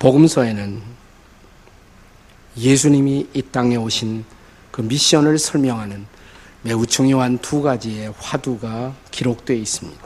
[0.00, 0.80] 복음서에는
[2.56, 4.24] 예수님이 이 땅에 오신
[4.70, 6.06] 그 미션을 설명하는
[6.62, 10.00] 매우 중요한 두 가지의 화두가 기록되어 있습니다.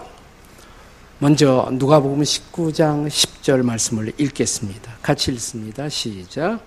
[1.21, 4.97] 먼저 누가복음 19장 10절 말씀을 읽겠습니다.
[5.01, 5.89] 같이 읽습니다.
[5.89, 6.59] 시작.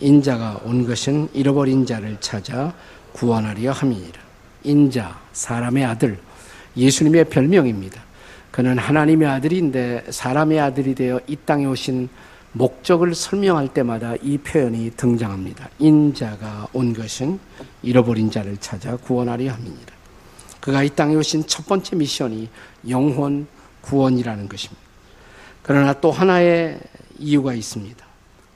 [0.00, 2.74] 인자가 온 것은 잃어버린 자를 찾아
[3.12, 4.20] 구원하려 함이니라.
[4.64, 6.18] 인자, 사람의 아들,
[6.76, 8.02] 예수님의 별명입니다.
[8.50, 12.08] 그는 하나님의 아들인데 사람의 아들이 되어 이 땅에 오신
[12.54, 15.68] 목적을 설명할 때마다 이 표현이 등장합니다.
[15.78, 17.38] 인자가 온 것은
[17.82, 19.94] 잃어버린 자를 찾아 구원하려 함이니라.
[20.60, 22.48] 그가 이 땅에 오신 첫 번째 미션이
[22.88, 23.46] 영혼
[23.82, 24.82] 구원이라는 것입니다.
[25.62, 26.80] 그러나 또 하나의
[27.18, 28.04] 이유가 있습니다.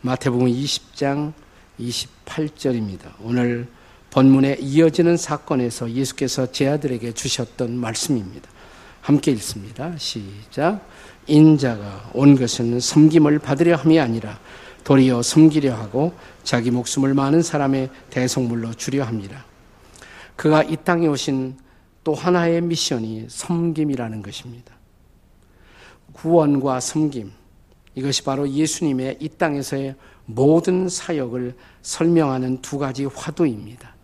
[0.02, 1.32] 마태복음 20장
[1.80, 3.12] 28절입니다.
[3.20, 3.66] 오늘
[4.10, 8.48] 본문에 이어지는 사건에서 예수께서 제 아들에게 주셨던 말씀입니다.
[9.00, 9.94] 함께 읽습니다.
[9.98, 10.86] 시작.
[11.28, 14.38] 인자가 온 것은 섬김을 받으려 함이 아니라
[14.84, 19.44] 도리어 섬기려 하고 자기 목숨을 많은 사람의 대속물로 주려 합니다.
[20.34, 21.56] 그가 이 땅에 오신
[22.04, 24.74] 또 하나의 미션이 섬김이라는 것입니다.
[26.12, 27.32] 구원과 섬김.
[27.94, 33.94] 이것이 바로 예수님의 이 땅에서의 모든 사역을 설명하는 두 가지 화두입니다.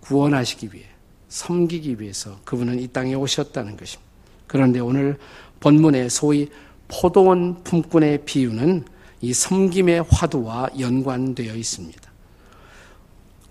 [0.00, 0.86] 구원하시기 위해,
[1.28, 4.08] 섬기기 위해서 그분은 이 땅에 오셨다는 것입니다.
[4.46, 5.18] 그런데 오늘
[5.60, 6.48] 본문의 소위
[6.88, 8.84] 포도원 품꾼의 비유는
[9.20, 12.08] 이 섬김의 화두와 연관되어 있습니다.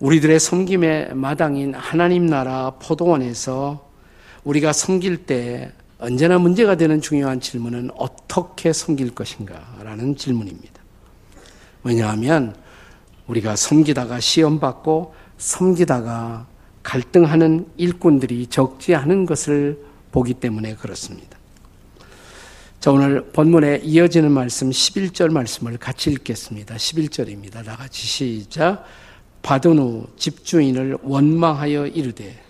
[0.00, 3.88] 우리들의 섬김의 마당인 하나님 나라 포도원에서
[4.44, 10.80] 우리가 섬길 때 언제나 문제가 되는 중요한 질문은 어떻게 섬길 것인가 라는 질문입니다.
[11.82, 12.54] 왜냐하면
[13.26, 16.46] 우리가 섬기다가 시험받고 섬기다가
[16.82, 21.37] 갈등하는 일꾼들이 적지 않은 것을 보기 때문에 그렇습니다.
[22.88, 26.76] 자, 오늘 본문에 이어지는 말씀 11절 말씀을 같이 읽겠습니다.
[26.76, 27.62] 11절입니다.
[27.62, 28.82] 다 같이 시작.
[29.42, 32.42] 받은 후 집주인을 원망하여 이르되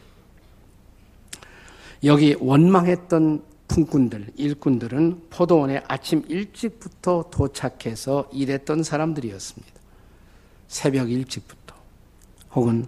[2.05, 9.75] 여기 원망했던 품꾼들, 일꾼들은 포도원에 아침 일찍부터 도착해서 일했던 사람들이었습니다.
[10.69, 11.75] 새벽 일찍부터
[12.53, 12.87] 혹은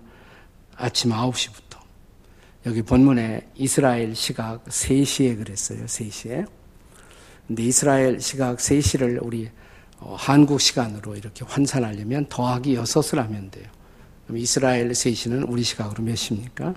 [0.76, 1.80] 아침 9시부터
[2.66, 5.86] 여기 본문에 이스라엘 시각 3시에 그랬어요.
[5.86, 6.59] 3시에.
[7.50, 9.50] 근데 이스라엘 시각 3시를 우리
[9.98, 13.66] 어, 한국 시간으로 이렇게 환산하려면 더하기 6을 하면 돼요.
[14.24, 16.76] 그럼 이스라엘 3시는 우리 시각으로 몇 시입니까?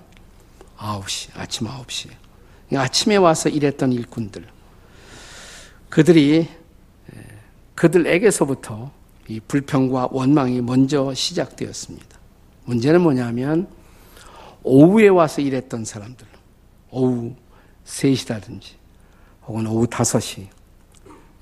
[0.76, 2.08] 9시, 아침 9시.
[2.66, 4.44] 그러니까 아침에 와서 일했던 일꾼들.
[5.90, 6.48] 그들이,
[7.76, 8.90] 그들에게서부터
[9.28, 12.18] 이 불평과 원망이 먼저 시작되었습니다.
[12.64, 13.68] 문제는 뭐냐면,
[14.64, 16.26] 오후에 와서 일했던 사람들.
[16.90, 17.36] 오후
[17.84, 18.70] 3시라든지,
[19.46, 20.48] 혹은 오후 5시,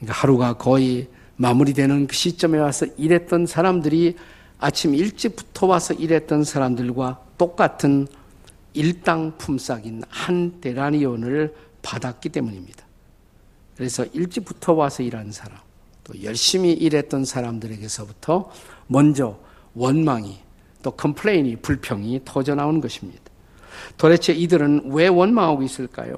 [0.02, 4.16] 그러니까 하루가 거의 마무리되는 그 시점에 와서 일했던 사람들이
[4.58, 8.06] 아침 일찍부터 와서 일했던 사람들과 똑같은
[8.74, 12.84] 일당 품삯인 한 데라니온을 받았기 때문입니다.
[13.76, 15.58] 그래서 일찍부터 와서 일한 사람,
[16.04, 18.50] 또 열심히 일했던 사람들에게서부터
[18.88, 19.38] 먼저
[19.74, 20.38] 원망이
[20.82, 23.20] 또 complain이 불평이 터져 나오는 것입니다.
[23.96, 26.16] 도대체 이들은 왜 원망하고 있을까요?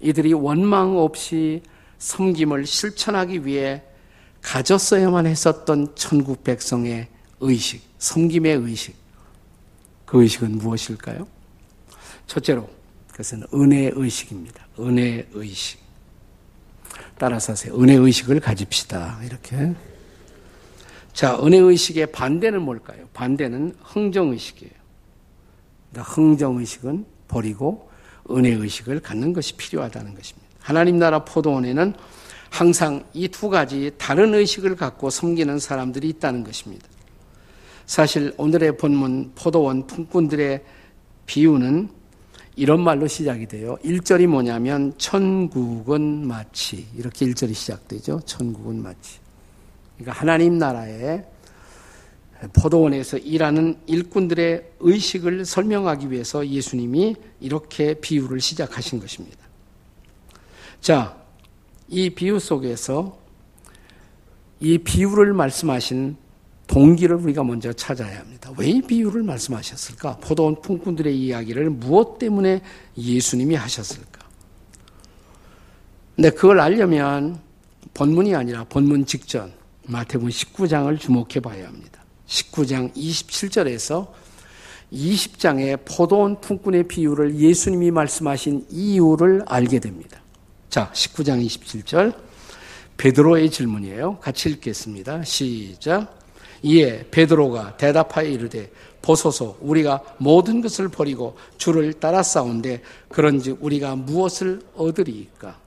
[0.00, 1.62] 이들이 원망 없이
[1.98, 3.82] 섬김을 실천하기 위해
[4.42, 7.08] 가졌어야만 했었던 천국 백성의
[7.40, 8.96] 의식, 섬김의 의식.
[10.06, 11.26] 그 의식은 무엇일까요?
[12.26, 12.68] 첫째로,
[13.10, 14.66] 그것은 은혜 의식입니다.
[14.78, 15.80] 은혜 의식.
[17.18, 17.74] 따라서 하세요.
[17.80, 19.20] 은혜 의식을 가집시다.
[19.24, 19.74] 이렇게.
[21.12, 23.08] 자, 은혜 의식의 반대는 뭘까요?
[23.12, 24.72] 반대는 흥정 의식이에요.
[25.96, 27.90] 흥정 의식은 버리고
[28.30, 30.47] 은혜 의식을 갖는 것이 필요하다는 것입니다.
[30.68, 31.94] 하나님 나라 포도원에는
[32.50, 36.86] 항상 이 두 가지 다른 의식을 갖고 섬기는 사람들이 있다는 것입니다.
[37.86, 40.62] 사실 오늘의 본문 포도원 품꾼들의
[41.24, 41.88] 비유는
[42.56, 43.78] 이런 말로 시작이 돼요.
[43.82, 48.20] 1절이 뭐냐면 천국은 마치 이렇게 1절이 시작되죠.
[48.26, 49.20] 천국은 마치.
[49.96, 51.24] 그러니까 하나님 나라의
[52.52, 59.47] 포도원에서 일하는 일꾼들의 의식을 설명하기 위해서 예수님이 이렇게 비유를 시작하신 것입니다.
[60.80, 61.16] 자,
[61.88, 63.18] 이 비유 속에서
[64.60, 66.16] 이 비유를 말씀하신
[66.66, 68.52] 동기를 우리가 먼저 찾아야 합니다.
[68.58, 70.18] 왜 이 비유를 말씀하셨을까?
[70.18, 72.60] 포도원 품꾼들의 이야기를 무엇 때문에
[72.96, 74.20] 예수님이 하셨을까?
[76.14, 77.40] 근데 그걸 알려면
[77.94, 79.52] 본문이 아니라 본문 직전
[79.86, 82.02] 마태복음 19장을 주목해 봐야 합니다.
[82.26, 84.08] 19장 27절에서
[84.92, 90.20] 20장의 포도원 품꾼의 비유를 예수님이 말씀하신 이유를 알게 됩니다.
[90.68, 92.14] 자, 19장 27절.
[92.98, 94.18] 베드로의 질문이에요.
[94.18, 95.24] 같이 읽겠습니다.
[95.24, 96.18] 시작.
[96.62, 98.70] 이에 베드로가 대답하여 이르되
[99.00, 105.58] 보소서 우리가 모든 것을 버리고 주를 따라 싸운데 그런즉 우리가 무엇을 얻으리까?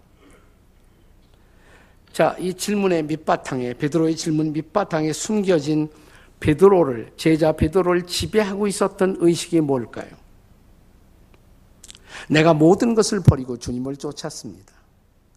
[2.11, 5.89] 자, 이 질문의 밑바탕에 베드로의 질문 밑바탕에 숨겨진
[6.41, 10.09] 베드로를 제자 베드로를 지배하고 있었던 의식이 뭘까요?
[12.27, 14.80] 내가 모든 것을 버리고 주님을 쫓았습니다.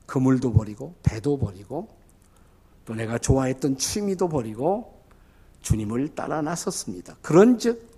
[0.06, 1.88] 그물도 버리고 배도 버리고
[2.84, 5.02] 또 내가 좋아했던 취미도 버리고
[5.62, 7.16] 주님을 따라 나섰습니다.
[7.22, 7.94] 그런즉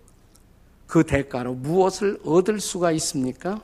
[0.86, 3.60] 그 대가로 무엇을 얻을 수가 있습니까?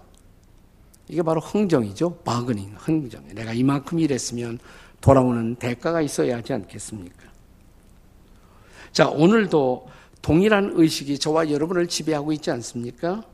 [1.09, 2.17] 이게 바로 흥정이죠.
[2.25, 3.27] 바그닝, 흥정.
[3.29, 4.59] 내가 이만큼 일했으면
[5.01, 7.31] 돌아오는 대가가 있어야 하지 않겠습니까?
[8.93, 9.89] 자, 오늘도
[10.21, 13.25] 동일한 의식이 저와 여러분을 지배하고 있지 않습니까?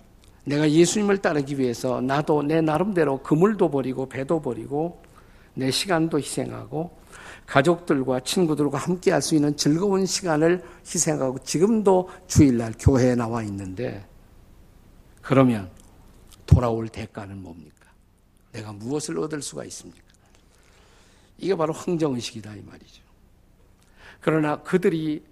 [0.49, 5.03] 내가 예수님을 따르기 위해서 나도 내 나름대로 그물도 버리고 배도 버리고
[5.53, 6.97] 내 시간도 희생하고
[7.47, 14.06] 가족들과 친구들과 함께 할 수 있는 즐거운 시간을 희생하고 지금도 주일날 교회에 나와 있는데
[15.21, 15.71] 그러면
[16.47, 17.91] 돌아올 대가는 뭡니까?
[18.53, 20.03] 내가 무엇을 얻을 수가 있습니까?
[21.37, 23.03] 이게 바로 흥정의식이다 이 말이죠.
[24.21, 25.23] 그러나 그들이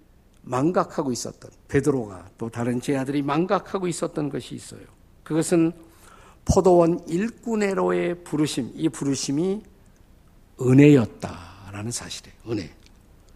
[0.43, 4.96] 망각하고 있었던 베드로가 또 다른 제 아들이 망각하고 있었던 것이 있어요.
[5.27, 5.73] 그것은
[6.45, 9.61] 포도원 일꾼회로의 부르심, 이 부르심이
[10.61, 12.37] 은혜였다라는 사실이에요.
[12.49, 12.69] 은혜.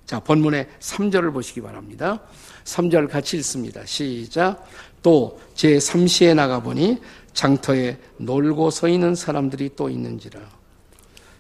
[0.05, 2.21] 자, 본문의 3절을 보시기 바랍니다.
[2.63, 3.85] 3절 같이 읽습니다.
[3.85, 4.65] 시작.
[5.03, 7.01] 또 제3시에 나가보니
[7.33, 10.39] 장터에 놀고 서 있는 사람들이 또 있는지라.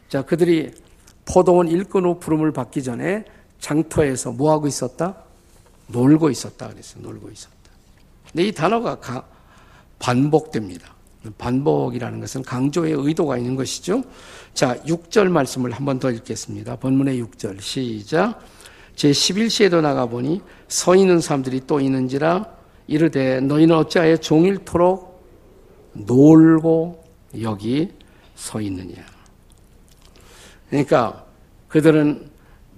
[0.09, 0.73] 자, 그들이
[1.23, 3.23] 포도원 일꾼 후 부름을 받기 전에
[3.59, 5.15] 장터에서 뭐 하고 있었다?
[5.87, 7.03] 놀고 있었다 그랬어요.
[7.03, 7.55] 놀고 있었다.
[8.29, 9.25] 근데 이 단어가 가,
[10.01, 10.95] 반복됩니다.
[11.37, 14.03] 반복이라는 것은 강조의 의도가 있는 것이죠.
[14.55, 16.75] 자, 6절 말씀을 한 번 더 읽겠습니다.
[16.77, 18.39] 본문의 6절 시작.
[18.95, 22.45] 제 11시에도 나가보니 서 있는 사람들이 또 있는지라
[22.87, 25.23] 이르되 너희는 어찌하여 종일토록
[25.93, 27.03] 놀고
[27.41, 27.91] 여기
[28.35, 28.95] 서 있느냐.
[30.69, 31.25] 그러니까
[31.67, 32.29] 그들은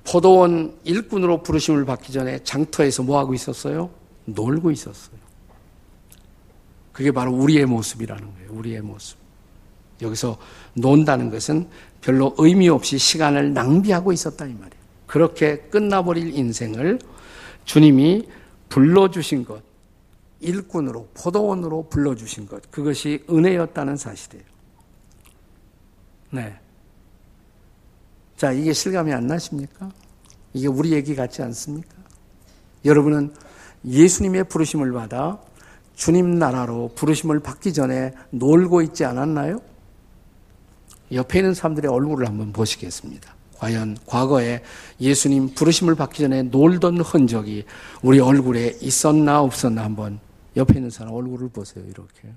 [0.03, 3.89] 포도원 일꾼으로 부르심을 받기 전에 장터에서 뭐 하고 있었어요?
[4.25, 5.22] 놀고 있었어요.
[6.93, 8.51] 그게 바로 우리의 모습이라는 거예요.
[8.51, 9.17] 우리의 모습.
[10.01, 10.37] 여기서
[10.75, 11.67] 논다는 것은
[12.01, 14.83] 별로 의미 없이 시간을 낭비하고 있었다 이 말이에요.
[15.07, 16.99] 그렇게 끝나버릴 인생을
[17.65, 18.27] 주님이
[18.69, 19.61] 불러주신 것,
[20.39, 24.45] 일꾼으로, 포도원으로 불러주신 것, 그것이 은혜였다는 사실이에요.
[26.31, 26.59] 네.
[28.35, 29.91] 자, 이게 실감이 안 나십니까?
[30.53, 31.95] 이게 우리 얘기 같지 않습니까?
[32.83, 33.33] 여러분은
[33.85, 35.39] 예수님의 부르심을 받아
[35.95, 39.61] 주님 나라로 부르심을 받기 전에 놀고 있지 않았나요?
[41.11, 43.35] 옆에 있는 사람들의 얼굴을 한번 보시겠습니다.
[43.57, 44.61] 과연 과거에
[44.99, 47.65] 예수님 부르심을 받기 전에 놀던 흔적이
[48.01, 50.19] 우리 얼굴에 있었나 없었나 한번
[50.57, 51.83] 옆에 있는 사람 얼굴을 보세요.
[51.85, 52.33] 이렇게.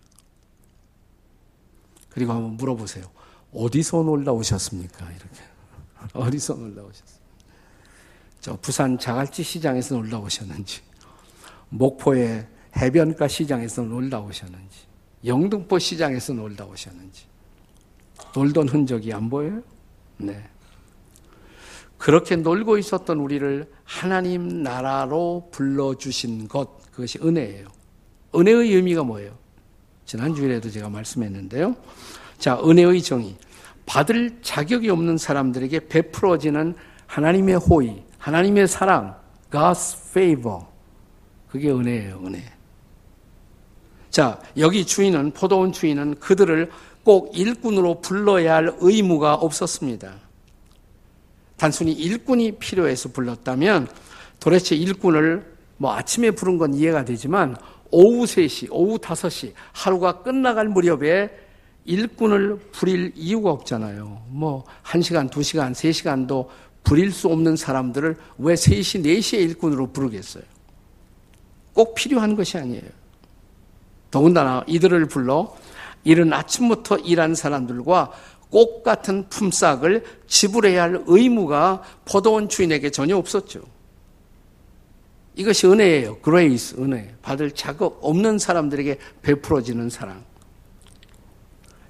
[2.11, 3.05] 그리고 한번 물어보세요.
[3.53, 5.05] 어디서 놀다 오셨습니까?
[5.11, 5.43] 이렇게.
[6.13, 7.17] 어디서 놀다 오셨어요?
[8.41, 10.81] 저 부산 자갈치 시장에서 놀다 오셨는지,
[11.71, 14.87] 목포의 해변가 시장에서 놀다 오셨는지,
[15.25, 17.25] 영등포 시장에서 놀다 오셨는지,
[18.35, 19.63] 놀던 흔적이 안 보여요?
[20.19, 20.43] 네.
[21.99, 27.69] 그렇게 놀고 있었던 우리를 하나님 나라로 불러주신 것, 그것이 은혜예요.
[28.35, 29.37] 은혜의 의미가 뭐예요?
[30.05, 31.75] 지난주에도 제가 말씀했는데요.
[32.39, 33.37] 자, 은혜의 정의.
[33.87, 36.75] 받을 자격이 없는 사람들에게 베풀어지는
[37.07, 39.17] 하나님의 호의, 하나님의 사랑,
[39.51, 40.67] God's favor.
[41.49, 42.56] 그게 은혜예요, 은혜.
[44.17, 46.71] 자, 여기 주인은, 포도원 주인은 그들을
[47.05, 50.11] 꼭 일꾼으로 불러야 할 의무가 없었습니다.
[51.59, 53.89] 단순히 일꾼이 필요해서 불렀다면
[54.41, 55.45] 도대체 일꾼을
[55.77, 57.59] 뭐 아침에 부른 건 이해가 되지만
[57.91, 61.29] 오후 3시, 오후 5시, 하루가 끝나갈 무렵에
[61.85, 64.23] 일꾼을 부릴 이유가 없잖아요.
[64.29, 66.47] 뭐, 1시간, 2시간, 3시간도
[66.85, 70.45] 부릴 수 없는 사람들을 왜 3시, 4시에 일꾼으로 부르겠어요?
[71.75, 73.06] 꼭 필요한 것이 아니에요.
[74.17, 75.55] 더군다나 이들을 불러
[76.03, 78.13] 이른 아침부터 일한 사람들과
[78.49, 83.61] 꼭 같은 품삯을 지불해야 할 의무가 포도원 주인에게 전혀 없었죠.
[85.35, 86.21] 이것이 은혜예요.
[86.21, 87.15] grace, 은혜.
[87.21, 90.25] 받을 자격 없는 사람들에게 베풀어지는 사랑.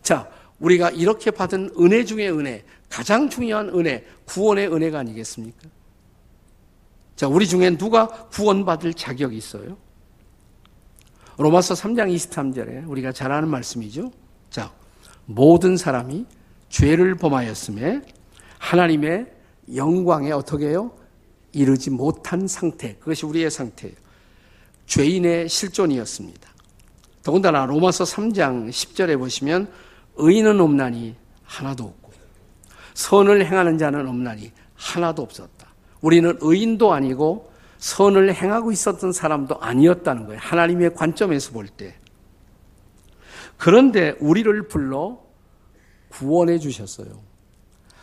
[0.02, 0.28] 자,
[0.58, 5.68] 우리가 이렇게 받은 은혜 중의 은혜, 가장 중요한 은혜, 구원의 은혜가 아니겠습니까?
[7.14, 9.85] 자, 우리 중에 누가 구원받을 자격이 있어요?
[11.38, 14.10] 로마서 3장 23절에 우리가 잘 아는 말씀이죠.
[14.50, 14.72] 자,
[15.26, 16.24] 모든 사람이
[16.68, 18.02] 죄를 범하였음에
[18.58, 19.32] 하나님의
[19.74, 20.92] 영광에 어떻게 해요?
[21.52, 22.96] 이르지 못한 상태.
[22.96, 23.94] 그것이 우리의 상태예요.
[24.86, 26.48] 죄인의 실존이었습니다.
[27.22, 29.68] 더군다나 로마서 3장 10절에 보시면
[30.16, 32.12] 의인은 없나니 하나도 없고
[32.94, 35.66] 선을 행하는 자는 없나니 하나도 없었다.
[36.00, 37.52] 우리는 의인도 아니고
[37.86, 40.40] 선을 행하고 있었던 사람도 아니었다는 거예요.
[40.42, 41.94] 하나님의 관점에서 볼 때.
[43.56, 45.20] 그런데 우리를 불러
[46.08, 47.20] 구원해 주셨어요.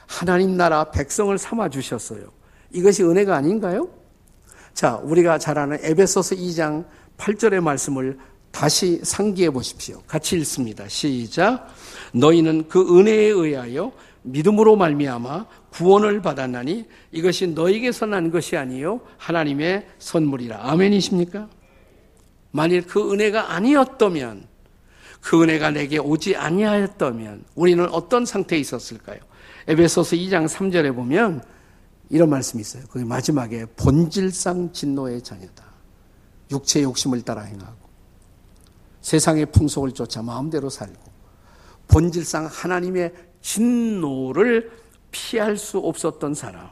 [0.07, 2.31] 하나님 나라 백성을 삼아 주셨어요.
[2.71, 3.89] 이것이 은혜가 아닌가요?
[4.73, 6.85] 자, 우리가 잘 아는 에베소서 2장
[7.17, 8.17] 8절의 말씀을
[8.51, 10.01] 다시 상기해 보십시오.
[10.07, 10.87] 같이 읽습니다.
[10.87, 11.67] 시작.
[12.13, 20.69] 너희는 그 은혜에 의하여 믿음으로 말미암아 구원을 받았나니 이것이 너에게서 난 것이 아니요 하나님의 선물이라.
[20.69, 21.49] 아멘이십니까?
[22.51, 24.47] 만일 그 은혜가 아니었다면
[25.19, 29.17] 그 은혜가 내게 오지 아니하였다면 우리는 어떤 상태에 있었을까요?
[29.67, 31.43] 에베소서 2장 3절에 보면
[32.09, 32.83] 이런 말씀이 있어요.
[32.89, 35.63] 거기 마지막에 본질상 진노의 자녀다.
[36.51, 37.83] 육체의 욕심을 따라 행하고
[39.01, 41.01] 세상의 풍속을 쫓아 마음대로 살고
[41.87, 44.82] 본질상 하나님의 진노를
[45.13, 46.69] 피할 수 없었던 사람.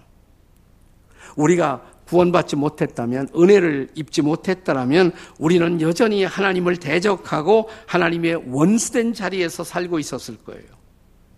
[1.38, 10.38] 우리가 구원받지 못했다면, 은혜를 입지 못했다면, 우리는 여전히 하나님을 대적하고 하나님의 원수된 자리에서 살고 있었을
[10.44, 10.66] 거예요.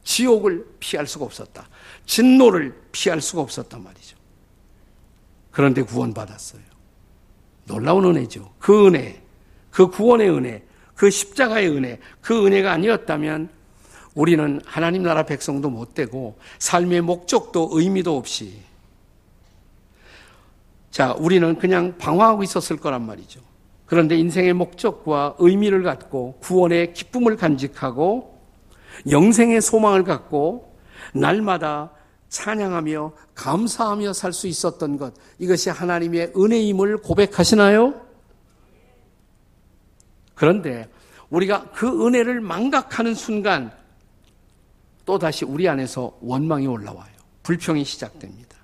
[0.04, 1.70] 지옥을 피할 수가 없었다.
[2.08, 4.18] 진노를 피할 수가 없었단 말이죠.
[5.52, 6.64] 그런데 구원받았어요.
[7.66, 8.54] 놀라운 은혜죠.
[8.58, 9.22] 그 은혜,
[9.70, 10.64] 그 구원의 은혜,
[10.96, 13.50] 그 십자가의 은혜, 그 은혜가 아니었다면
[14.16, 18.62] 우리는 하나님 나라 백성도 못 되고 삶의 목적도 의미도 없이
[20.92, 23.42] 자, 우리는 그냥 방황하고 있었을 거란 말이죠.
[23.88, 28.40] 그런데 인생의 목적과 의미를 갖고 구원의 기쁨을 간직하고
[29.10, 30.78] 영생의 소망을 갖고
[31.14, 31.92] 날마다
[32.30, 37.94] 찬양하며 감사하며 살 수 있었던 것 이것이 하나님의 은혜임을 고백하시나요?
[40.36, 40.90] 그런데
[41.30, 43.72] 우리가 그 은혜를 망각하는 순간
[45.06, 47.12] 또다시 우리 안에서 원망이 올라와요.
[47.44, 48.58] 불평이 시작됩니다.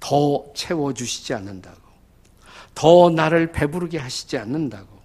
[0.00, 1.76] 더 채워주시지 않는다고.
[2.74, 4.98] 더 나를 배부르게 하시지 않는다고.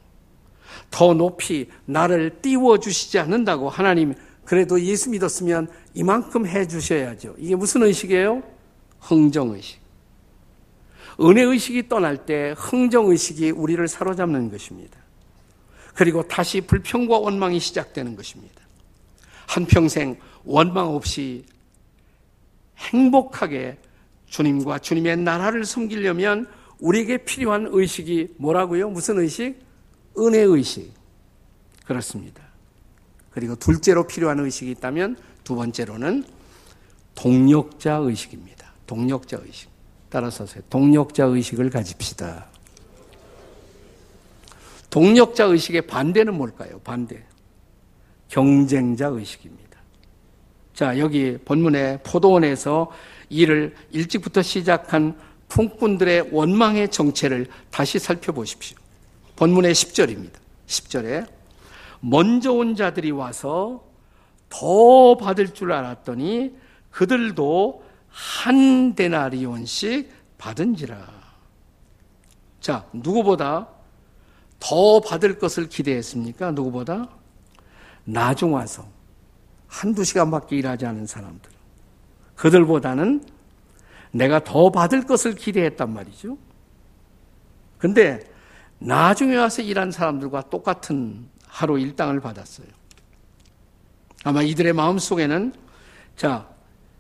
[0.92, 3.70] 더 높이 나를 띄워주시지 않는다고.
[3.70, 4.14] 하나님,
[4.46, 7.36] 그래도 예수 믿었으면 이만큼 해 주셔야죠.
[7.40, 8.44] 이게 무슨 의식이에요?
[9.00, 9.82] 흥정의식.
[11.20, 14.98] 은혜의식이 떠날 때 흥정의식이 우리를 사로잡는 것입니다.
[15.94, 18.63] 그리고 다시 불평과 원망이 시작되는 것입니다.
[19.48, 21.46] 한평생 원망 없이
[22.78, 23.78] 행복하게
[24.26, 26.48] 주님과 주님의 나라를 섬기려면
[26.80, 28.90] 우리에게 필요한 의식이 뭐라고요?
[28.90, 29.56] 무슨 의식?
[30.18, 30.92] 은혜 의식.
[31.86, 32.44] 그렇습니다.
[33.32, 36.24] 그리고 둘째로 필요한 의식이 있다면 두 번째로는
[37.16, 38.72] 동력자 의식입니다.
[38.86, 39.70] 동력자 의식.
[40.10, 42.48] 따라서 동력자 의식을 가집시다.
[44.90, 46.80] 동력자 의식의 반대는 뭘까요?
[46.84, 47.24] 반대.
[48.34, 49.80] 경쟁자 의식입니다.
[50.74, 52.90] 자, 여기 본문의 포도원에서
[53.30, 55.16] 이를 일찍부터 시작한
[55.50, 58.76] 풍꾼들의 원망의 정체를 다시 살펴보십시오.
[59.36, 60.34] 본문의 10절입니다.
[60.66, 61.28] 10절에
[62.00, 63.84] 먼저 온 자들이 와서
[64.50, 66.56] 더 받을 줄 알았더니
[66.90, 70.10] 그들도 한 데나리온씩
[70.40, 71.08] 받은지라.
[72.62, 73.68] 자, 누구보다
[74.60, 76.52] 더 받을 것을 기대했습니까?
[76.52, 77.23] 누구보다?
[78.06, 78.86] 나중 와서
[79.68, 81.52] 한두 시간밖에 일하지 않은 사람들.
[82.36, 83.24] 그들보다는
[84.12, 86.38] 내가 더 받을 것을 기대했단 말이죠.
[87.78, 88.20] 근데
[88.80, 92.68] 나중에 와서 일한 사람들과 똑같은 하루 일당을 받았어요.
[94.24, 95.54] 아마 이들의 마음 속에는
[96.16, 96.48] 자,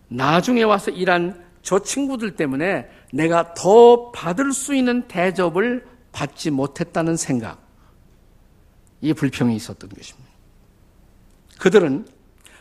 [0.07, 7.61] 나중에 와서 일한 저 친구들 때문에 내가 더 받을 수 있는 대접을 받지 못했다는 생각.
[9.01, 10.32] 이 불평이 있었던 것입니다.
[11.63, 12.05] 그들은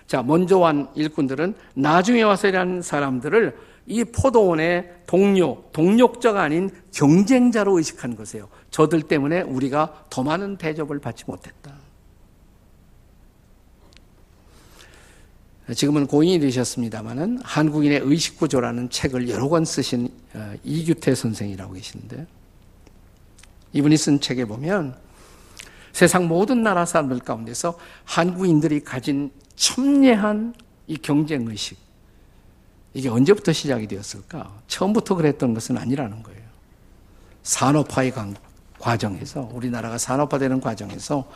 [0.06, 3.56] 자 먼저 온 일꾼들은 나중에 와서 일하는 사람들을
[3.88, 8.48] 이 포도원의 동료, 동력자가 아닌 경쟁자로 의식한 것이에요.
[8.70, 11.74] 저들 때문에 우리가 더 많은 대접을 받지 못했다.
[15.74, 22.28] 지금은 고인이 되셨습니다마는 한국인의 의식구조라는 책을 여러 권 쓰신 어, 이규태 선생이라고 계시는데
[23.72, 24.96] 이분이 쓴 책에 보면
[25.92, 30.54] 세상 모든 나라 사람들 가운데서 한국인들이 가진 첨예한
[30.86, 31.78] 이 경쟁 의식.
[32.94, 34.52] 이게 언제부터 시작이 되었을까?
[34.66, 36.42] 처음부터 그랬던 것은 아니라는 거예요.
[37.42, 38.12] 산업화의
[38.78, 41.28] 과정에서, 우리나라가 산업화되는 과정에서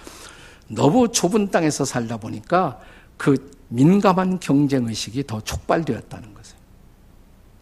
[0.69, 2.81] 너무 좁은 땅에서 살다 보니까
[3.17, 6.57] 그 민감한 경쟁 의식이 더 촉발되었다는 것을.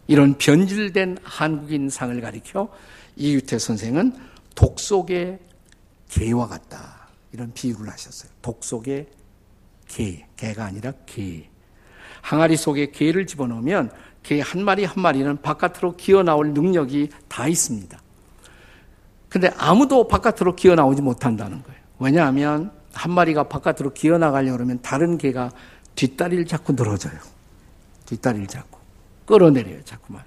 [0.07, 2.69] 이런 변질된 한국인상을 가리켜
[3.15, 4.15] 이유태 선생은
[4.53, 5.39] 독 속의
[6.15, 7.09] 개와 같다.
[7.33, 8.31] 이런 비유를 하셨어요.
[8.41, 9.07] 독 속의
[9.87, 11.49] 개, 개가 아니라 개.
[12.21, 13.91] 항아리 속에 개를 집어넣으면
[14.23, 17.99] 개 한 마리 한 마리는 바깥으로 기어 나올 능력이 다 있습니다.
[19.29, 21.79] 근데 아무도 바깥으로 기어 나오지 못한다는 거예요.
[21.99, 25.51] 왜냐하면 한 마리가 바깥으로 기어 나가려고 그러면 다른 개가
[25.95, 27.19] 뒷다리를 자꾸 늘어져요.
[28.05, 28.79] 뒷다리를 자꾸
[29.25, 30.23] 끌어내려요, 자꾸만.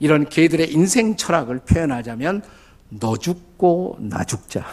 [0.00, 2.42] 이런 개들의 인생 철학을 표현하자면
[2.90, 4.64] 너 죽고 나 죽자.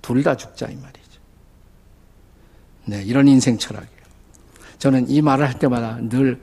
[0.00, 1.20] 둘 다 죽자 이 말이죠.
[2.86, 4.02] 네, 이런 인생 철학이에요.
[4.78, 6.40] 저는 이 말을 할 때마다 늘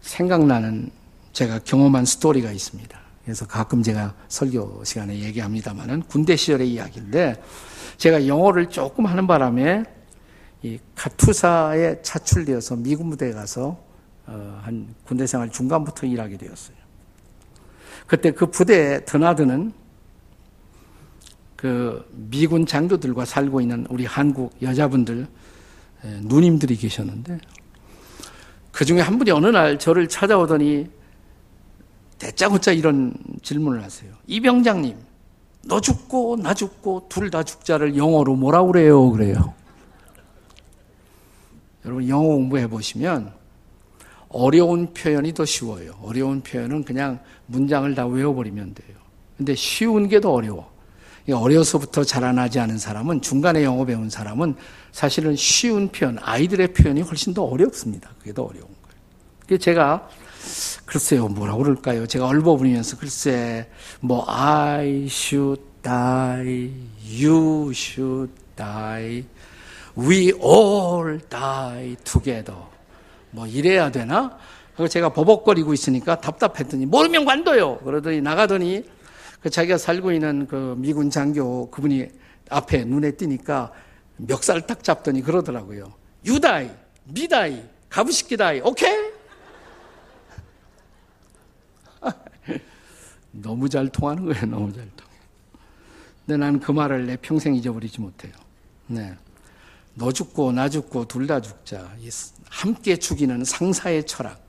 [0.00, 0.90] 생각나는
[1.32, 2.98] 제가 경험한 스토리가 있습니다.
[3.24, 7.42] 그래서 가끔 제가 설교 시간에 얘기합니다만은 군대 시절의 이야기인데
[7.96, 9.84] 제가 영어를 조금 하는 바람에
[10.62, 13.78] 이 카투사에 차출되어서 미군 부대에 가서
[14.26, 16.76] 어, 한 군대 생활 중간부터 일하게 되었어요.
[18.06, 19.72] 그때 그 부대에 드나드는
[21.58, 25.26] 그 미군 장교들과 살고 있는 우리 한국 여자분들
[26.20, 27.40] 누님들이 계셨는데
[28.70, 30.86] 그 중에 한 분이 어느 날 저를 찾아오더니
[32.20, 33.12] 대짜고짜 이런
[33.42, 34.12] 질문을 하세요.
[34.28, 34.96] 이 병장님,
[35.64, 39.10] 너 죽고 나 죽고 둘 다 죽자를 영어로 뭐라 그래요?
[39.10, 39.52] 그래요.
[41.84, 43.32] 여러분 영어 공부해 보시면
[44.28, 45.98] 어려운 표현이 더 쉬워요.
[46.02, 48.96] 어려운 표현은 그냥 문장을 다 외워버리면 돼요.
[49.36, 50.77] 근데 쉬운 게 더 어려워.
[51.32, 54.56] 어려서부터 자라나지 않은 사람은 중간에 영어 배운 사람은
[54.92, 58.10] 사실은 쉬운 표현, 아이들의 표현이 훨씬 더 어렵습니다.
[58.18, 58.98] 그게 더 어려운 거예요.
[59.46, 60.08] 그래서 제가
[60.86, 62.06] 글쎄요, 뭐라고 그럴까요?
[62.06, 63.68] 제가 얼버무리면서 글쎄,
[64.00, 66.72] 뭐, I should die,
[67.04, 69.24] you should die,
[69.96, 72.62] we all die together.
[73.30, 74.38] 뭐, 이래야 되나?
[74.74, 77.78] 그래서 제가 버벅거리고 있으니까 답답했더니, 모르면 관둬요!
[77.78, 78.84] 그러더니 나가더니,
[79.40, 82.08] 그 자기가 살고 있는 그 미군 장교 그분이
[82.50, 83.72] 앞에 눈에 띄니까
[84.16, 85.92] 멱살 딱 잡더니 그러더라고요.
[86.24, 86.70] 유다이,
[87.04, 89.12] 미다이, 가부시키다이, 오케이?
[93.32, 94.46] 너무 잘 통하는 거예요.
[94.46, 95.12] 너무 잘 통해.
[96.26, 98.32] 근데 나는 그 말을 내 평생 잊어버리지 못해요.
[98.86, 99.14] 네.
[99.94, 101.90] 너 죽고 나 죽고 둘 다 죽자.
[102.48, 104.40] 함께 죽이는 상사의 철학.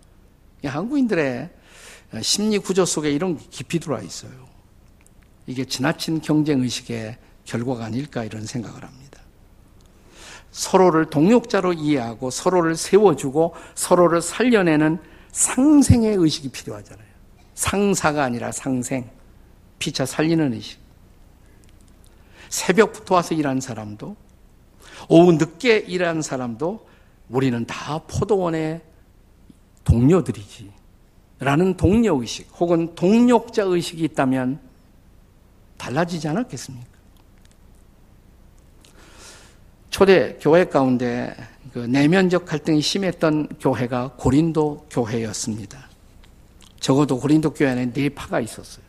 [0.63, 1.49] 한국인들의
[2.21, 4.48] 심리 구조 속에 이런 깊이 들어와 있어요.
[5.49, 9.19] 이게 지나친 경쟁 의식의 결과가 아닐까 이런 생각을 합니다.
[10.51, 14.99] 서로를 동력자로 이해하고 서로를 세워주고 서로를 살려내는
[15.31, 17.07] 상생의 의식이 필요하잖아요.
[17.55, 19.09] 상사가 아니라 상생.
[19.79, 20.77] 피차 살리는 의식.
[22.49, 24.15] 새벽부터 와서 일하는 사람도,
[25.07, 26.87] 오후 늦게 일하는 사람도
[27.29, 28.81] 우리는 다 포도원의
[29.83, 30.71] 동료들이지.
[31.39, 34.68] 라는 동료의식 혹은 동력자 의식이 있다면
[35.79, 36.87] 달라지지 않았겠습니까?
[39.89, 41.35] 초대 교회 가운데
[41.73, 45.89] 그 내면적 갈등이 심했던 교회가 고린도 교회였습니다.
[46.79, 48.85] 적어도 고린도 교회는 네 파가 있었어요.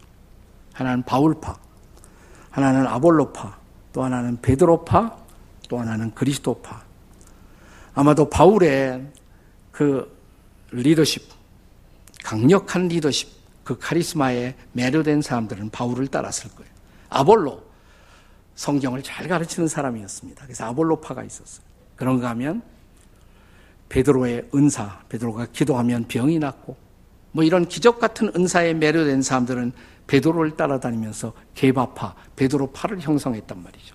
[0.74, 1.58] 하나는 바울파,
[2.50, 3.58] 하나는 아볼로파,
[3.92, 5.16] 또 하나는 베드로파,
[5.68, 6.84] 또 하나는 그리스도파.
[7.94, 9.06] 아마도 바울의
[9.72, 10.16] 그
[10.70, 11.22] 리더십,
[12.22, 13.28] 강력한 리더십,
[13.64, 16.70] 그 카리스마에 매료된 사람들은 바울을 따랐을 거예요.
[17.10, 17.62] 아볼로,
[18.54, 20.44] 성경을 잘 가르치는 사람이었습니다.
[20.44, 21.64] 그래서 아볼로파가 있었어요.
[21.96, 22.62] 그런가 하면
[23.88, 26.76] 베드로의 은사, 베드로가 기도하면 병이 낫고
[27.32, 29.72] 뭐 이런 기적 같은 은사에 매료된 사람들은
[30.06, 33.94] 베드로를 따라다니면서 개바파, 베드로파를 형성했단 말이죠.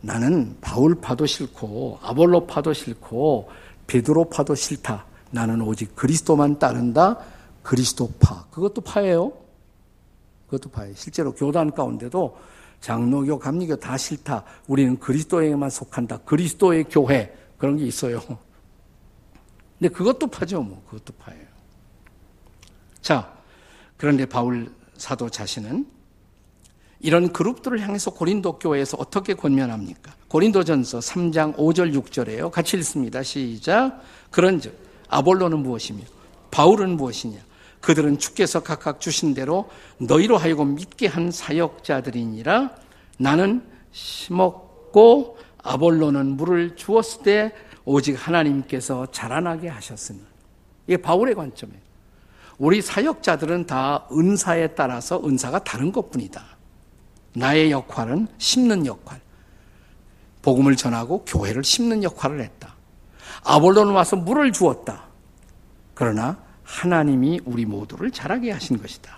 [0.00, 3.50] 나는 바울파도 싫고 아볼로파도 싫고
[3.86, 5.04] 베드로파도 싫다.
[5.30, 7.18] 나는 오직 그리스도만 따른다.
[7.62, 8.46] 그리스도파.
[8.50, 9.32] 그것도 파예요.
[10.46, 10.94] 그것도 파예요.
[10.94, 12.36] 실제로 교단 가운데도
[12.80, 14.44] 장로교, 감리교 다 싫다.
[14.66, 16.18] 우리는 그리스도에게만 속한다.
[16.18, 17.36] 그리스도의 교회.
[17.58, 18.20] 그런 게 있어요.
[19.78, 20.82] 근데 그것도 파죠, 뭐.
[20.86, 21.46] 그것도 파예요.
[23.00, 23.32] 자,
[23.96, 25.86] 그런데 바울 사도 자신은
[27.00, 30.14] 이런 그룹들을 향해서 고린도 교회에서 어떻게 권면합니까?
[30.28, 32.50] 고린도전서 3장 5절 6절에요.
[32.50, 33.22] 같이 읽습니다.
[33.22, 34.00] 시작.
[34.30, 34.76] 그런즉
[35.08, 36.00] 아볼로는 무엇이며
[36.50, 37.38] 바울은 무엇이냐?
[37.86, 42.74] 그들은 주께서 각각 주신 대로 너희로 하여금 믿게 한 사역자들이니라.
[43.16, 47.52] 나는 심었고 아볼로는 물을 주었을 때
[47.84, 50.18] 오직 하나님께서 자라나게 하셨으니.
[50.88, 51.80] 이게 바울의 관점이에요.
[52.58, 56.42] 우리 사역자들은 다 은사에 따라서 은사가 다른 것 뿐이다.
[57.34, 59.20] 나의 역할은 심는 역할.
[60.42, 62.74] 복음을 전하고 교회를 심는 역할을 했다.
[63.44, 65.04] 아볼로는 와서 물을 주었다.
[65.94, 69.14] 그러나 하나님이 우리 모두를 자라게 하신 것이다.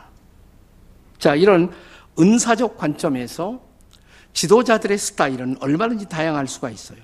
[1.18, 1.72] 자, 이런
[2.18, 3.60] 은사적 관점에서
[4.34, 6.98] 지도자들의 스타일은 얼마든지 다양할 수가 있어요.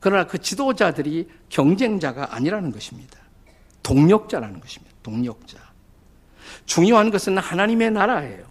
[0.00, 3.18] 그러나 그 지도자들이 경쟁자가 아니라는 것입니다.
[3.82, 4.96] 동력자라는 것입니다.
[5.02, 5.58] 동력자.
[6.64, 8.44] 중요한 것은 하나님의 나라예요.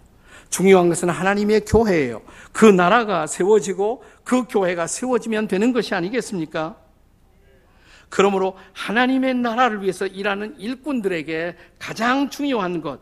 [0.48, 2.22] 중요한 것은 하나님의 교회예요.
[2.52, 6.76] 그 나라가 세워지고 그 교회가 세워지면 되는 것이 아니겠습니까?
[8.10, 13.00] 그러므로 하나님의 나라를 위해서 일하는 일꾼들에게 가장 중요한 것,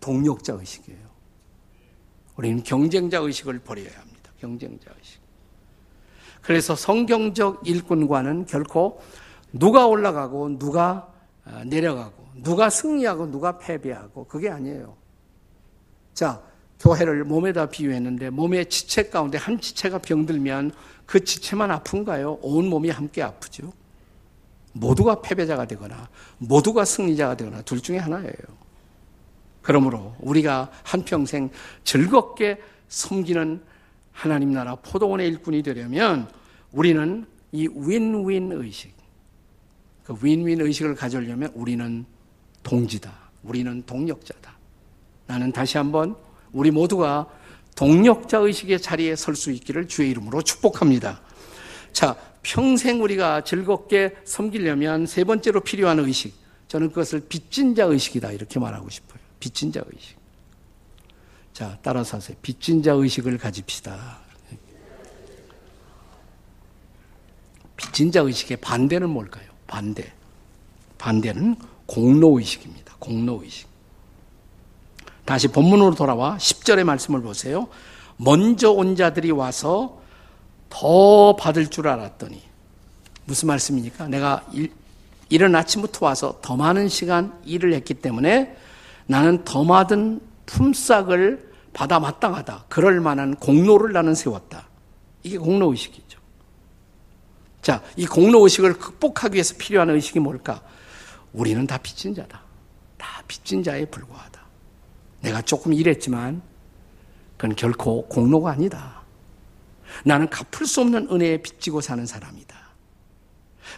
[0.00, 1.04] 동력자 의식이에요.
[2.36, 4.30] 우리는 경쟁자 의식을 버려야 합니다.
[4.38, 5.20] 경쟁자 의식.
[6.40, 9.00] 그래서 성경적 일꾼과는 결코
[9.52, 11.12] 누가 올라가고 누가
[11.44, 14.96] 아, 내려가고 누가 승리하고 누가 패배하고 그게 아니에요.
[16.12, 16.42] 자,
[16.80, 20.72] 교회를 몸에다 비유했는데 몸의 지체 가운데 한 지체가 병들면
[21.06, 22.38] 그 지체만 아픈가요?
[22.42, 23.72] 온 몸이 함께 아프죠.
[24.74, 26.08] 모두가 패배자가 되거나
[26.38, 28.34] 모두가 승리자가 되거나 둘 중에 하나예요.
[29.62, 31.50] 그러므로 우리가 한평생
[31.84, 33.62] 즐겁게 섬기는
[34.12, 36.28] 하나님 나라 포도원의 일꾼이 되려면
[36.72, 38.92] 우리는 이 윈윈 의식,
[40.04, 42.04] 그 윈윈 의식을 가져려면 우리는
[42.62, 43.12] 동지다.
[43.44, 44.52] 우리는 동력자다.
[45.26, 46.16] 나는 다시 한번
[46.52, 47.26] 우리 모두가
[47.76, 51.20] 동력자 의식의 자리에 설 수 있기를 주의 이름으로 축복합니다.
[51.92, 56.34] 자, 평생 우리가 즐겁게 섬기려면 세 번째로 필요한 의식.
[56.68, 58.30] 저는 그것을 빚진 자 의식이다.
[58.32, 59.18] 이렇게 말하고 싶어요.
[59.40, 60.16] 빚진 자 의식.
[61.52, 62.36] 자, 따라서 하세요.
[62.42, 64.18] 빚진 자 의식을 가집시다.
[67.76, 69.46] 빚진 자 의식의 반대는 뭘까요?
[69.66, 70.12] 반대.
[70.98, 72.96] 반대는 공로 의식입니다.
[72.98, 73.68] 공로 의식.
[75.24, 77.68] 다시 본문으로 돌아와 10절의 말씀을 보세요.
[78.16, 80.03] 먼저 온 자들이 와서
[80.74, 82.42] 더 받을 줄 알았더니
[83.26, 84.08] 무슨 말씀입니까?
[84.08, 84.72] 내가 일,
[85.28, 88.56] 이른 아침부터 와서 더 많은 시간 일을 했기 때문에
[89.06, 92.64] 나는 더 많은 품삯을 받아 마땅하다.
[92.68, 94.68] 그럴 만한 공로를 나는 세웠다.
[95.22, 96.18] 이게 공로 의식이죠.
[97.62, 100.60] 자, 이 공로 의식을 극복하기 위해서 필요한 의식이 뭘까?
[101.32, 102.42] 우리는 다 빚진 자다.
[102.98, 104.40] 다 빚진 자에 불과하다.
[105.20, 106.42] 내가 조금 일했지만
[107.36, 109.03] 그건 결코 공로가 아니다.
[110.04, 112.64] 나는 갚을 수 없는 은혜에 빚지고 사는 사람이다.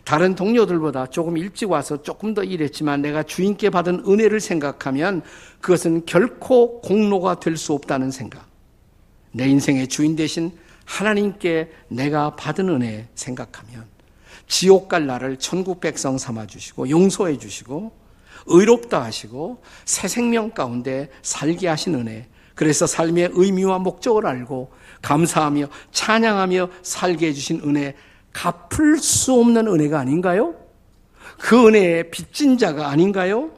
[0.04, 5.22] 다른 동료들보다 조금 일찍 와서 조금 더 일했지만 내가 주인께 받은 은혜를 생각하면
[5.60, 8.46] 그것은 결코 공로가 될 수 없다는 생각.
[9.32, 10.52] 내 인생의 주인 대신
[10.84, 13.84] 하나님께 내가 받은 은혜 생각하면
[14.46, 17.92] 지옥 갈 나를 천국 백성 삼아 주시고 용서해 주시고
[18.46, 22.28] 의롭다 하시고 새 생명 가운데 살게 하신 은혜.
[22.54, 24.70] 그래서 삶의 의미와 목적을 알고
[25.06, 27.94] 감사하며 찬양하며 살게 해주신 은혜,
[28.32, 30.56] 갚을 수 없는 은혜가 아닌가요?
[31.38, 33.52] 그 은혜의 빚진 자가 아닌가요?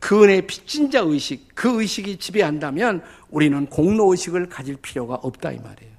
[0.00, 5.58] 그 은혜의 빚진 자 의식, 그 의식이 지배한다면 우리는 공로 의식을 가질 필요가 없다 이
[5.58, 5.92] 말이에요.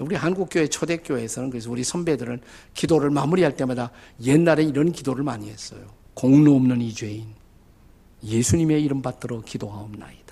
[0.00, 2.42] 우리 한국교회 초대교회에서는 그래서 우리 선배들은
[2.74, 3.90] 기도를 마무리할 때마다
[4.22, 5.80] 옛날에 이런 기도를 많이 했어요.
[6.12, 7.28] 공로 없는 이 죄인
[8.22, 10.25] 예수님의 이름 받들어 기도하옵나이다.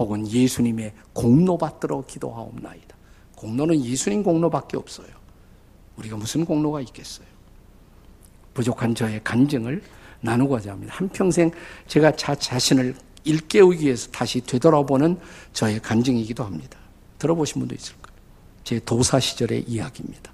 [0.00, 2.96] 혹은 예수님의 공로 받들어 기도하옵나이다.
[3.36, 5.08] 공로는 예수님 공로밖에 없어요.
[5.96, 7.26] 우리가 무슨 공로가 있겠어요?
[8.54, 9.82] 부족한 저의 간증을
[10.22, 10.94] 나누고자 합니다.
[10.96, 11.50] 한평생
[11.86, 15.18] 제가 자 자신을 일깨우기 위해서 다시 되돌아보는
[15.52, 16.78] 저의 간증이기도 합니다.
[17.18, 18.18] 들어보신 분도 있을 거예요.
[18.64, 20.32] 제 도사 시절의 이야기입니다.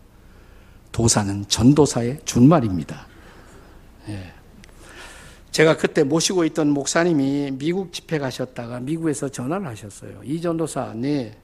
[0.92, 3.06] 도사는 전도사의 준말입니다.
[4.10, 4.32] 예.
[5.50, 10.20] 제가 그때 모시고 있던 목사님이 미국 집회 가셨다가 미국에서 전화를 하셨어요.
[10.24, 11.36] 이 전도사, 네.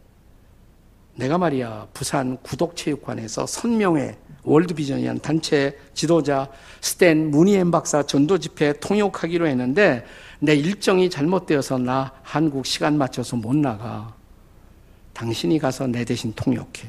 [1.15, 10.05] 내가 말이야, 부산 구독체육관에서 선명회 월드비전이라는 단체 지도자 스탠 무니엠 박사 전도 집회 통역하기로 했는데
[10.41, 14.15] 내 일정이 잘못되어서 나 한국 시간 맞춰서 못 나가.
[15.13, 16.89] 당신이 가서 내 대신 통역해.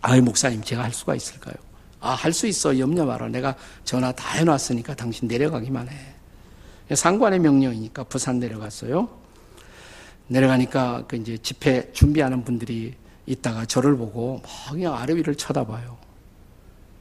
[0.00, 1.54] 아이, 목사님, 제가 할 수가 있을까요?
[2.00, 2.78] 아, 할 수 있어.
[2.78, 3.28] 염려 마라.
[3.28, 6.94] 내가 전화 다 해놨으니까 당신 내려가기만 해.
[6.94, 9.08] 상관의 명령이니까 부산 내려갔어요.
[10.28, 12.94] 내려가니까 그 이제 집회 준비하는 분들이
[13.26, 15.98] 있다가 저를 보고 막 그냥 아래 위를 쳐다봐요.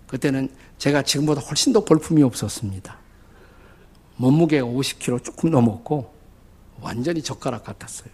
[0.07, 2.97] 그때는 제가 지금보다 훨씬 더 볼품이 없었습니다.
[4.17, 6.13] 몸무게가 50kg 조금 넘었고
[6.81, 8.09] 완전히 젓가락 같았어요.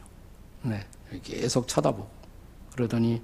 [0.64, 0.86] 네.
[1.24, 2.08] 계속 쳐다보고
[2.74, 3.22] 그러더니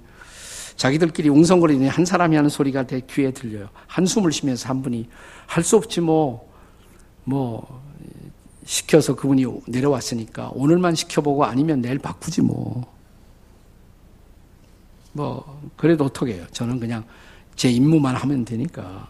[0.80, 3.68] 자기들끼리 웅성거리니 한 사람이 하는 소리가 내 귀에 들려요.
[3.86, 5.10] 한숨을 쉬면서 한 분이
[5.46, 6.50] 할 수 없지 뭐,
[7.24, 7.82] 뭐,
[8.64, 12.90] 시켜서 그분이 내려왔으니까 오늘만 시켜보고 아니면 내일 바꾸지 뭐.
[15.12, 16.46] 뭐, 그래도 어떡해요.
[16.50, 17.04] 저는 그냥
[17.56, 19.06] 제 임무만 하면 되니까.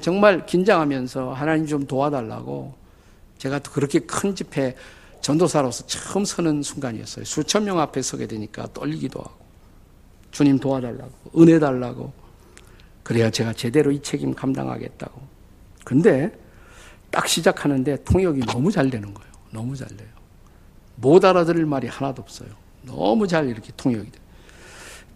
[0.00, 2.72] 정말 긴장하면서 하나님 좀 도와달라고
[3.36, 4.74] 제가 또 그렇게 큰 집회
[5.20, 7.26] 전도사로서 처음 서는 순간이었어요.
[7.26, 9.41] 수천 명 앞에 서게 되니까 떨리기도 하고
[10.32, 12.12] 주님 도와달라고 은혜 달라고
[13.02, 15.20] 그래야 제가 제대로 이 책임 감당하겠다고.
[15.84, 16.32] 근데
[17.10, 19.30] 딱 시작하는데 통역이 너무 잘 되는 거예요.
[19.50, 20.08] 너무 잘 돼요.
[20.96, 22.48] 못 알아들을 말이 하나도 없어요.
[22.82, 24.22] 너무 잘 이렇게 통역이 돼요.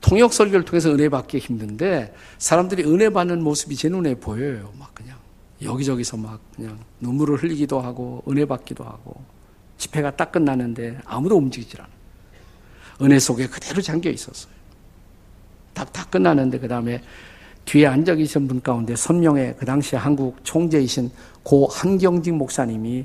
[0.01, 4.73] 통역 설교를 통해서 은혜 받기 힘든데 사람들이 은혜 받는 모습이 제 눈에 보여요.
[4.79, 5.17] 막 그냥
[5.63, 9.25] 여기저기서 막 그냥 눈물을 흘리기도 하고 은혜 받기도 하고
[9.79, 11.97] 집회가 딱 끝나는데 아무도 움직이질 않아요.
[13.03, 14.56] 은혜 속에 그대로 잠겨 있었어요.
[15.77, 17.03] 딱, 다 끝나는데 그 다음에
[17.67, 21.11] 뒤에 앉아 계신 분 가운데 선명의 그 당시 한국 총재이신
[21.43, 23.05] 고 한경직 목사님이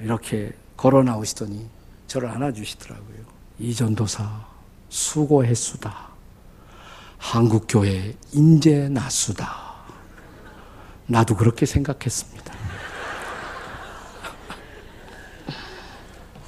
[0.00, 1.66] 이렇게 걸어 나오시더니
[2.06, 3.18] 저를 안아주시더라고요.
[3.58, 4.46] 이 전도사
[4.88, 6.06] 수고했수다.
[7.18, 9.74] 한국교회 인재 나수다.
[11.06, 12.54] 나도 그렇게 생각했습니다.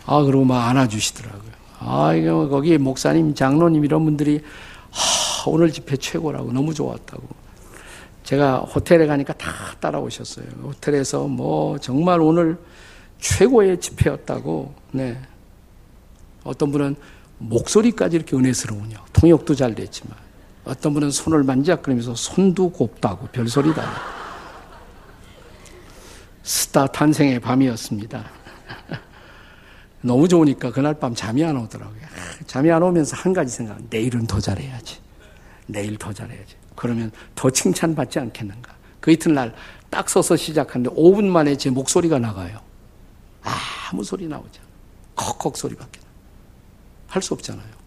[0.07, 1.53] 아, 그러고 막 안아주시더라고요.
[1.81, 4.68] 아, 이거 거기 목사님, 장로님 이런 분들이 하,
[5.49, 7.27] 오늘 집회 최고라고 너무 좋았다고.
[8.25, 10.47] 제가 호텔에 가니까 다 따라오셨어요.
[10.63, 12.59] 호텔에서 뭐 정말 오늘
[13.21, 14.75] 최고의 집회였다고.
[14.93, 15.19] 네.
[16.45, 16.97] 어떤 분은
[17.39, 19.05] 목소리까지 이렇게 은혜스러우냐.
[19.13, 20.17] 통역도 잘 됐지만.
[20.65, 23.83] 어떤 분은 손을 만지작거리면서 손도 곱다고 별소리다.
[26.43, 28.25] 스타 탄생의 밤이었습니다.
[30.03, 32.01] 너무 좋으니까 그날 밤 잠이 안 오더라고요.
[32.47, 35.08] 잠이 안 오면서 한 가지 생각, 내일은 더 잘해야지.
[35.69, 36.57] 내일 더 잘해야지.
[36.75, 38.75] 그러면 더 칭찬받지 않겠는가.
[39.01, 39.55] 그 이튿날
[39.91, 42.61] 딱 서서 시작하는데 5분 만에 제 목소리가 나가요.
[43.91, 44.69] 아무 소리 나오지 않아.
[45.15, 46.01] 컥컥 소리밖에
[47.07, 47.79] 할수 없잖아요.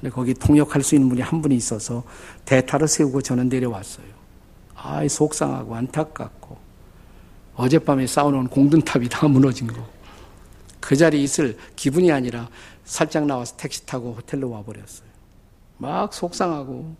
[0.00, 2.04] 근데 거기 통역할 수 있는 분이 한 분이 있어서
[2.44, 4.06] 대타를 세우고 저는 내려왔어요.
[4.74, 6.56] 아, 속상하고 안타깝고
[7.56, 9.84] 어젯밤에 쌓아놓은 공든탑이 다 무너진 거.
[10.80, 12.48] 그 자리에 있을 기분이 아니라
[12.84, 15.07] 살짝 나와서 택시 타고 호텔로 와버렸어요.
[15.78, 16.94] 막 속상하고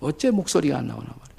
[0.00, 1.30] 어째 목소리가 안 나오나 말이에요.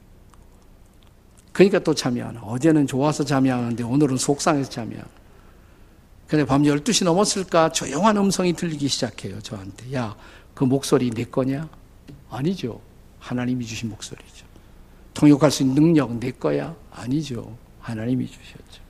[1.52, 2.44] 그러니까 또 잠이 안 와.
[2.44, 5.08] 어제는 좋아서 잠이 안 오는데 오늘은 속상해서 잠이 안 와.
[6.28, 9.94] 근데 밤 12시 넘었을까 조용한 음성이 들리기 시작해요, 저한테.
[9.94, 10.16] 야,
[10.54, 11.68] 그 목소리 내 거냐?
[12.30, 12.80] 아니죠.
[13.20, 14.46] 하나님이 주신 목소리죠.
[15.14, 16.74] 통역할 수 있는 능력 내 거야?
[16.92, 17.58] 아니죠.
[17.82, 18.82] 하나님이 주셨죠.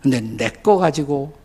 [0.00, 1.38] 근데 내 거 가지고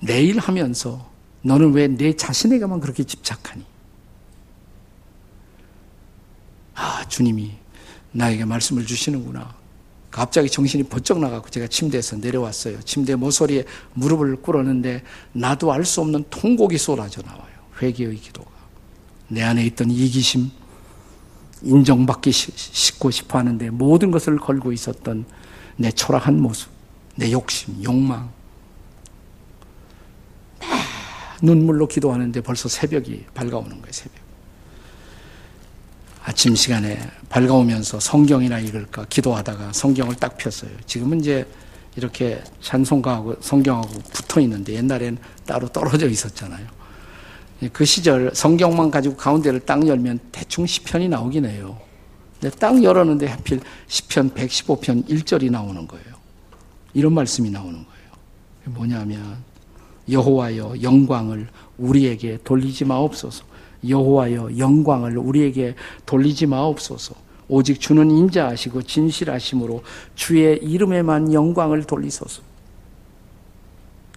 [0.00, 1.10] 내일 하면서
[1.48, 3.64] 너는 왜 내 자신에게만 그렇게 집착하니?
[6.74, 7.52] 아, 주님이
[8.12, 9.56] 나에게 말씀을 주시는구나.
[10.10, 12.80] 갑자기 정신이 번쩍 나가고 제가 침대에서 내려왔어요.
[12.82, 17.48] 침대 모서리에 무릎을 꿇었는데 나도 알 수 없는 통곡이 쏟아져 나와요.
[17.80, 18.50] 회개의 기도가.
[19.28, 20.50] 내 안에 있던 이기심,
[21.62, 25.24] 인정받기 싶고 싶어 하는데 모든 것을 걸고 있었던
[25.76, 26.70] 내 초라한 모습,
[27.16, 28.30] 내 욕심, 욕망.
[31.42, 34.28] 눈물로 기도하는데 벌써 새벽이 밝아오는 거예요, 새벽.
[36.24, 36.98] 아침 시간에
[37.30, 40.70] 밝아오면서 성경이나 읽을까 기도하다가 성경을 딱 폈어요.
[40.84, 41.46] 지금은 이제
[41.96, 46.66] 이렇게 찬송가하고 성경하고 붙어 있는데 옛날엔 따로 떨어져 있었잖아요.
[47.72, 51.80] 그 시절 성경만 가지고 가운데를 딱 열면 대충 시편이 나오긴 해요.
[52.40, 56.06] 근데 딱 열었는데 하필 시편 115편 1절이 나오는 거예요.
[56.94, 58.08] 이런 말씀이 나오는 거예요.
[58.66, 59.42] 뭐냐면
[60.10, 63.44] 여호와여 영광을 우리에게 돌리지 마옵소서.
[63.88, 65.74] 여호와여 영광을 우리에게
[66.06, 67.14] 돌리지 마옵소서.
[67.48, 69.82] 오직 주는 인자하시고 진실하심으로
[70.14, 72.42] 주의 이름에만 영광을 돌리소서.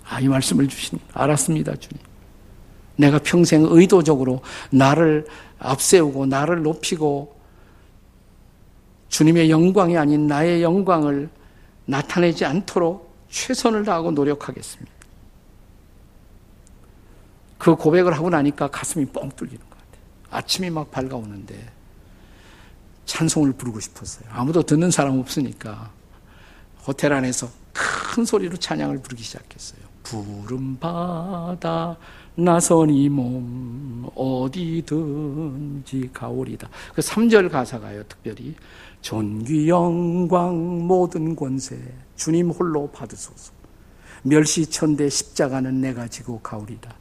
[0.06, 1.98] 아, 이 말씀을 주신 알았습니다, 주님.
[2.98, 5.26] 내가 평생 의도적으로 나를
[5.60, 7.36] 앞세우고 나를 높이고
[9.08, 11.30] 주님의 영광이 아닌 나의 영광을
[11.86, 15.01] 나타내지 않도록 최선을 다하고 노력하겠습니다.
[17.62, 20.02] 그 고백을 하고 나니까 가슴이 뻥 뚫리는 것 같아요.
[20.32, 21.70] 아침이 막 밝아오는데
[23.06, 24.28] 찬송을 부르고 싶었어요.
[24.32, 25.92] 아무도 듣는 사람 없으니까
[26.88, 29.80] 호텔 안에서 큰 소리로 찬양을 부르기 시작했어요.
[30.02, 31.98] 푸른 바다
[32.34, 36.68] 나선 이 몸 어디든지 가오리다.
[36.96, 38.56] 그 3절 가사가요, 특별히.
[39.02, 41.78] 존귀 영광 모든 권세
[42.16, 43.54] 주님 홀로 받으소서.
[44.24, 47.01] 멸시 천대 십자가는 내가 지고 가오리다.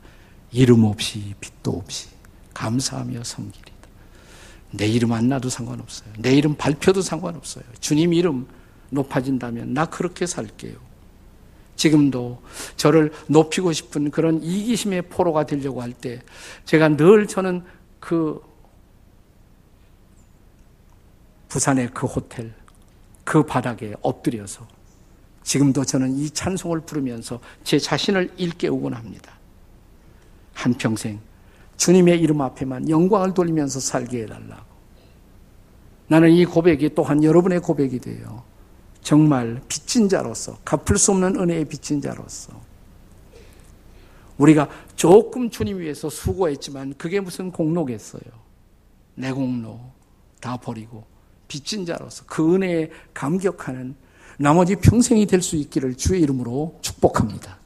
[0.52, 2.08] 이름 없이 빛도 없이
[2.54, 3.70] 감사하며 섬기리다.
[4.72, 6.08] 내 이름 안 나도 상관없어요.
[6.18, 7.64] 내 이름 발표도 상관없어요.
[7.80, 8.46] 주님 이름
[8.90, 10.76] 높아진다면 나 그렇게 살게요.
[11.76, 12.42] 지금도
[12.76, 16.20] 저를 높이고 싶은 그런 이기심의 포로가 되려고 할 때
[16.66, 17.64] 제가 늘 저는
[17.98, 18.42] 그
[21.48, 22.52] 부산의 그 호텔,
[23.24, 24.66] 그 바닥에 엎드려서
[25.42, 29.39] 지금도 저는 이 찬송을 부르면서 제 자신을 일깨우곤 합니다.
[30.60, 31.20] 한평생
[31.76, 34.70] 주님의 이름 앞에만 영광을 돌리면서 살게 해달라고.
[36.08, 38.42] 나는 이 고백이 또한 여러분의 고백이 돼요.
[39.00, 42.52] 정말 빚진 자로서, 갚을 수 없는 은혜의 빚진 자로서.
[44.36, 48.22] 우리가 조금 주님 위해서 수고했지만 그게 무슨 공로겠어요.
[49.14, 49.80] 내 공로
[50.40, 51.04] 다 버리고
[51.48, 53.94] 빚진 자로서 그 은혜에 감격하는
[54.38, 57.59] 나머지 평생이 될 수 있기를 주의 이름으로 축복합니다.